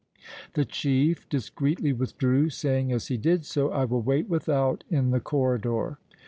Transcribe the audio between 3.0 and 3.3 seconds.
he